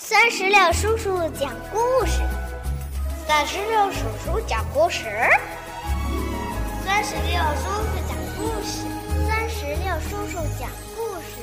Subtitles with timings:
[0.00, 2.22] 酸石榴叔叔讲故事，
[3.26, 5.02] 酸石榴叔叔讲故事，
[6.84, 8.86] 酸石榴叔叔讲故事，
[9.26, 11.42] 酸石榴叔叔讲故事。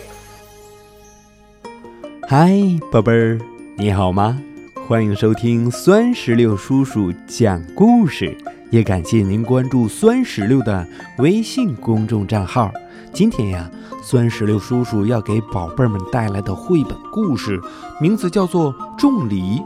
[2.30, 2.50] 嗨，
[2.90, 3.38] 宝贝儿，
[3.76, 4.42] 你好吗？
[4.88, 8.38] 欢迎收听酸石榴叔叔讲故事，
[8.72, 10.88] 也感谢您关注酸石榴的
[11.20, 12.72] 微信公众账号。
[13.14, 13.70] 今天呀，
[14.04, 17.62] 酸石榴叔叔要给宝贝们带来的绘本故事，
[18.02, 19.58] 名字叫做《种梨》。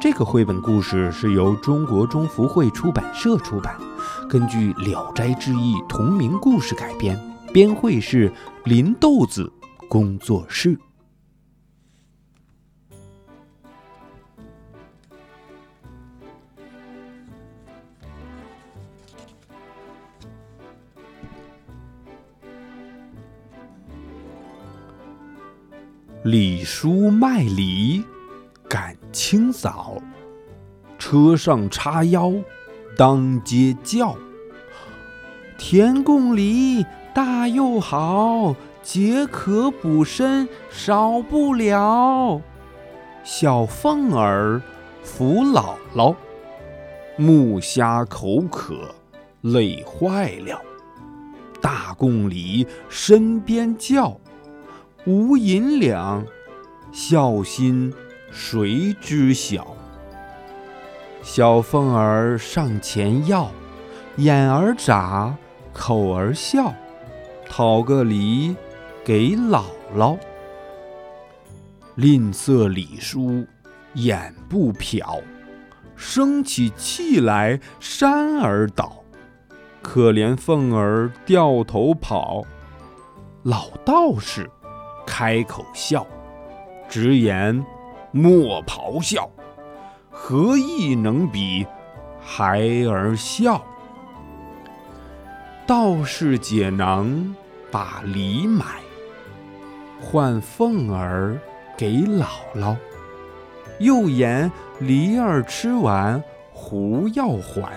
[0.00, 3.76] 这个绘本故事是由中国中福会出版社出版，
[4.28, 7.18] 根据《聊斋志异》同名故事改编，
[7.52, 8.30] 编绘是
[8.64, 9.50] 林豆子
[9.88, 10.78] 工作室。
[26.24, 28.02] 李叔卖梨，
[28.68, 30.02] 赶清早，
[30.98, 32.32] 车上叉腰，
[32.96, 34.16] 当街叫。
[35.56, 42.42] 甜贡梨大又好，解渴补身少不了。
[43.22, 44.60] 小凤儿
[45.04, 46.16] 扶姥姥，
[47.16, 48.92] 木虾口渴
[49.42, 50.60] 累坏了。
[51.60, 54.18] 大贡梨身边叫。
[55.04, 56.26] 无银两，
[56.92, 57.92] 孝心
[58.30, 59.76] 谁知晓？
[61.22, 63.50] 小凤儿上前要，
[64.16, 65.36] 眼儿眨，
[65.72, 66.74] 口儿笑，
[67.48, 68.54] 讨个梨
[69.04, 69.64] 给姥
[69.96, 70.18] 姥。
[71.94, 73.46] 吝啬李叔
[73.94, 75.22] 眼不瞟，
[75.96, 78.96] 生起气来山儿倒。
[79.80, 82.44] 可怜凤儿掉头跑，
[83.44, 84.50] 老道士。
[85.10, 86.06] 开口笑，
[86.86, 87.64] 直言
[88.12, 89.28] 莫咆哮，
[90.10, 91.66] 何意能比
[92.20, 93.64] 孩儿笑？
[95.66, 97.34] 道士解囊
[97.70, 98.64] 把梨买，
[99.98, 101.38] 换凤儿
[101.74, 102.76] 给姥姥。
[103.80, 107.72] 又言梨儿吃完胡要还，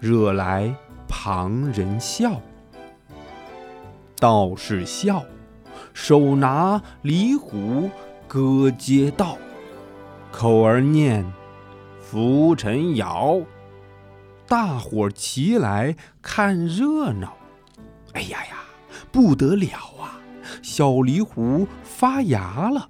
[0.00, 0.74] 惹来
[1.06, 2.40] 旁人笑。
[4.18, 5.22] 道士笑。
[5.92, 7.90] 手拿梨壶
[8.26, 9.36] 歌街道，
[10.30, 11.24] 口儿念
[12.00, 13.40] 浮尘谣，
[14.46, 17.36] 大伙儿齐来看热闹。
[18.12, 18.56] 哎呀呀，
[19.12, 19.68] 不得了
[20.00, 20.20] 啊！
[20.62, 22.88] 小梨壶发芽了，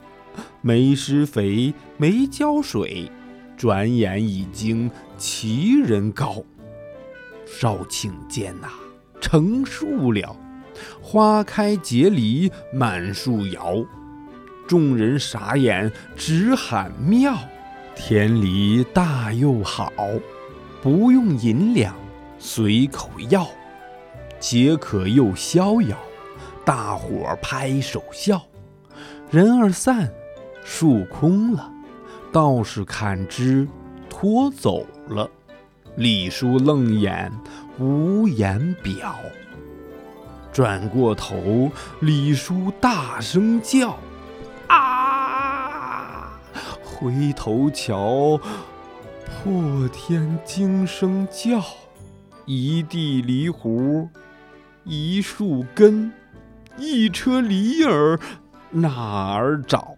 [0.60, 3.10] 没施肥，没浇水，
[3.56, 6.42] 转眼已经齐人高。
[7.46, 8.68] 少顷间呐，
[9.20, 10.36] 成树了。
[11.00, 13.84] 花开结梨满树摇，
[14.66, 17.36] 众人傻眼直喊妙。
[17.94, 19.92] 田梨大又好，
[20.80, 21.94] 不用银两
[22.38, 23.46] 随口要，
[24.38, 25.96] 解渴又逍遥，
[26.64, 28.40] 大伙拍手笑。
[29.30, 30.08] 人儿散，
[30.64, 31.70] 树空了，
[32.32, 33.66] 道士砍枝
[34.08, 35.28] 拖走了，
[35.96, 37.32] 李叔愣眼
[37.78, 39.16] 无言表。
[40.52, 41.70] 转过头，
[42.00, 43.96] 李叔大声叫
[44.68, 46.32] ：“啊！”
[46.82, 48.40] 回头瞧，
[49.24, 51.62] 破天惊声叫，
[52.44, 54.08] 一地梨核，
[54.82, 56.12] 一树根，
[56.76, 58.18] 一车梨儿，
[58.70, 59.96] 哪儿找？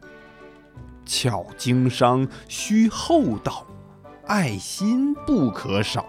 [1.07, 3.67] 巧经商须厚道，
[4.27, 6.05] 爱心不可少。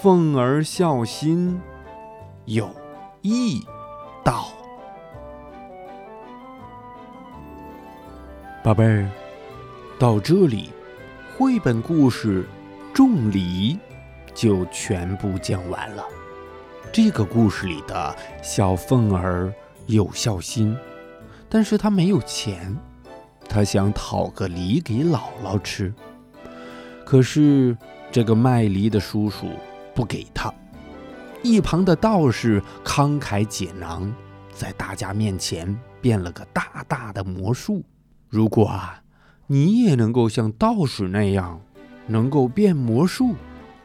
[0.00, 1.60] 凤儿孝心
[2.44, 2.70] 有。
[3.28, 3.66] 易
[4.22, 4.46] 道，
[8.62, 9.10] 宝贝儿，
[9.98, 10.70] 到这里，
[11.36, 12.44] 绘本故事
[12.94, 13.74] 《种梨》
[14.32, 16.04] 就全部讲完了。
[16.92, 19.52] 这个故事里的小凤儿
[19.86, 20.76] 有孝心，
[21.48, 22.78] 但是她没有钱，
[23.48, 25.92] 她想讨个梨给姥姥吃，
[27.04, 27.76] 可是
[28.12, 29.48] 这个卖梨的叔叔
[29.96, 30.54] 不给她。
[31.46, 34.12] 一旁的道士慷慨解囊，
[34.52, 37.84] 在大家面前变了个大大的魔术。
[38.28, 39.00] 如果啊，
[39.46, 41.60] 你也能够像道士那样，
[42.08, 43.34] 能够变魔术，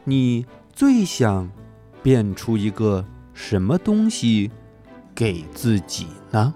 [0.04, 1.48] 你最想
[2.02, 4.50] 变出一个什么东西
[5.14, 6.52] 给自己呢？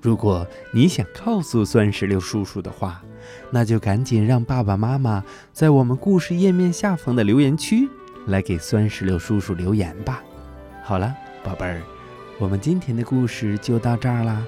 [0.00, 3.02] 如果你想告诉酸石榴叔叔的话，
[3.50, 7.88] 那就赶紧让爸爸妈妈在我们故事页面下方的留言区。
[8.28, 10.22] 来给酸石榴叔叔留言吧。
[10.84, 11.82] 好了宝贝儿
[12.38, 14.46] 我们今天的故事就到这儿啦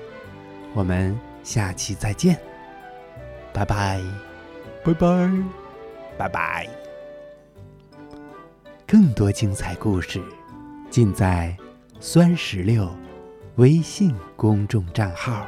[0.72, 2.38] 我们下期再见。
[3.52, 4.00] 拜拜。
[4.84, 5.30] 拜拜。
[6.16, 6.68] 拜拜。
[8.86, 10.20] 更多精彩故事
[10.90, 11.56] 尽在
[12.00, 12.90] 酸石榴
[13.56, 15.46] 微信公众账号。